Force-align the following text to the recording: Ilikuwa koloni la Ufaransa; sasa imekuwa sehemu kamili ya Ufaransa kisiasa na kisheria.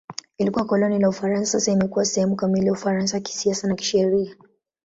Ilikuwa 0.37 0.65
koloni 0.65 0.99
la 0.99 1.09
Ufaransa; 1.09 1.51
sasa 1.51 1.71
imekuwa 1.71 2.05
sehemu 2.05 2.35
kamili 2.35 2.65
ya 2.65 2.73
Ufaransa 2.73 3.19
kisiasa 3.19 3.67
na 3.67 3.75
kisheria. 3.75 4.35